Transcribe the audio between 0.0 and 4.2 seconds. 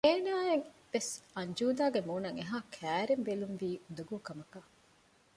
އޭނާއަށް ވެސް އަންޖޫދާގެ މޫނަށް އެހާ ކައިރިން ބެލުންވީ އުނދަގޫ